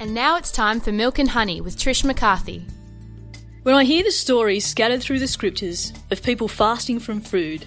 [0.00, 2.64] And now it's time for Milk and Honey with Trish McCarthy.
[3.64, 7.66] When I hear the stories scattered through the scriptures of people fasting from food,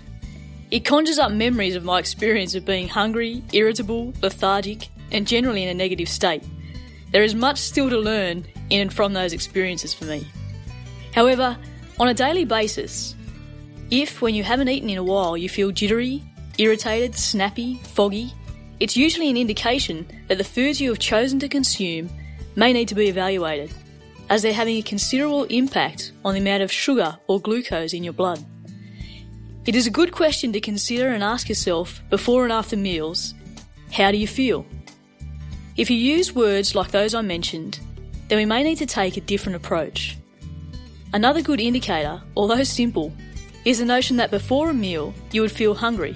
[0.72, 5.68] it conjures up memories of my experience of being hungry, irritable, lethargic, and generally in
[5.68, 6.42] a negative state.
[7.12, 10.26] There is much still to learn in and from those experiences for me.
[11.14, 11.58] However,
[12.00, 13.14] on a daily basis,
[13.90, 16.24] if when you haven't eaten in a while you feel jittery,
[16.58, 18.34] irritated, snappy, foggy,
[18.80, 22.10] it's usually an indication that the foods you have chosen to consume
[22.56, 23.72] may need to be evaluated,
[24.30, 28.14] as they're having a considerable impact on the amount of sugar or glucose in your
[28.14, 28.44] blood.
[29.66, 33.34] It is a good question to consider and ask yourself before and after meals
[33.92, 34.66] how do you feel?
[35.76, 37.80] If you use words like those I mentioned,
[38.30, 40.18] then we may need to take a different approach.
[41.14, 43.14] Another good indicator, although simple,
[43.66, 46.16] is the notion that before a meal you would feel hungry,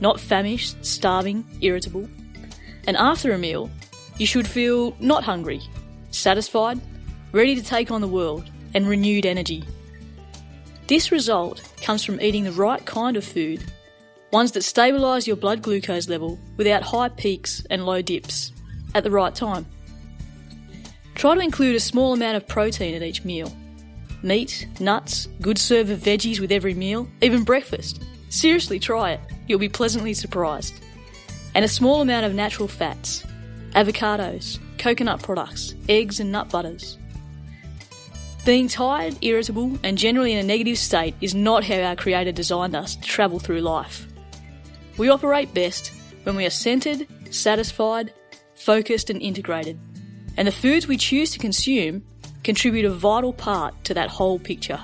[0.00, 2.08] not famished, starving, irritable,
[2.86, 3.70] and after a meal
[4.20, 5.62] you should feel not hungry,
[6.10, 6.78] satisfied,
[7.32, 9.64] ready to take on the world, and renewed energy.
[10.88, 13.64] This result comes from eating the right kind of food,
[14.30, 18.52] ones that stabilise your blood glucose level without high peaks and low dips,
[18.94, 19.64] at the right time.
[21.14, 23.50] Try to include a small amount of protein at each meal.
[24.22, 28.02] Meat, nuts, good serve of veggies with every meal, even breakfast.
[28.28, 29.20] Seriously, try it.
[29.46, 30.74] You'll be pleasantly surprised.
[31.54, 33.24] And a small amount of natural fats,
[33.80, 36.98] avocados, coconut products, eggs, and nut butters.
[38.44, 42.76] Being tired, irritable, and generally in a negative state is not how our Creator designed
[42.76, 44.06] us to travel through life.
[44.98, 45.92] We operate best
[46.24, 48.12] when we are centered, satisfied,
[48.54, 49.78] focused, and integrated.
[50.36, 52.02] And the foods we choose to consume
[52.44, 54.80] contribute a vital part to that whole picture.